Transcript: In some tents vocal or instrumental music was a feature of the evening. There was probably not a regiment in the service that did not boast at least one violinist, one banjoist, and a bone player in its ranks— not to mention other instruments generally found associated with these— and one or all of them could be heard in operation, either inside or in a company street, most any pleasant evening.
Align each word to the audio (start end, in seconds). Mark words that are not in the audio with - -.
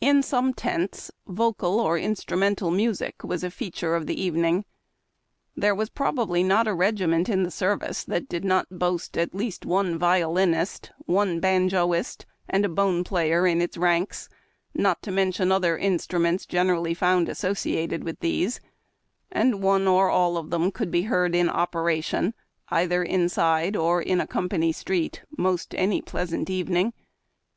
In 0.00 0.24
some 0.24 0.52
tents 0.52 1.12
vocal 1.28 1.78
or 1.78 1.96
instrumental 1.96 2.72
music 2.72 3.22
was 3.22 3.44
a 3.44 3.52
feature 3.52 3.94
of 3.94 4.08
the 4.08 4.20
evening. 4.20 4.64
There 5.54 5.76
was 5.76 5.88
probably 5.90 6.42
not 6.42 6.66
a 6.66 6.74
regiment 6.74 7.28
in 7.28 7.44
the 7.44 7.52
service 7.52 8.02
that 8.02 8.28
did 8.28 8.44
not 8.44 8.66
boast 8.68 9.16
at 9.16 9.32
least 9.32 9.64
one 9.64 9.96
violinist, 9.96 10.90
one 11.06 11.38
banjoist, 11.38 12.26
and 12.48 12.64
a 12.64 12.68
bone 12.68 13.04
player 13.04 13.46
in 13.46 13.62
its 13.62 13.76
ranks— 13.76 14.28
not 14.74 15.02
to 15.04 15.12
mention 15.12 15.52
other 15.52 15.78
instruments 15.78 16.46
generally 16.46 16.92
found 16.92 17.28
associated 17.28 18.02
with 18.02 18.18
these— 18.18 18.60
and 19.40 19.62
one 19.62 19.86
or 19.86 20.10
all 20.10 20.36
of 20.36 20.50
them 20.50 20.72
could 20.72 20.90
be 20.90 21.02
heard 21.02 21.32
in 21.32 21.48
operation, 21.48 22.34
either 22.70 23.04
inside 23.04 23.76
or 23.76 24.02
in 24.02 24.20
a 24.20 24.26
company 24.26 24.72
street, 24.72 25.22
most 25.38 25.76
any 25.76 26.02
pleasant 26.02 26.50
evening. 26.50 26.92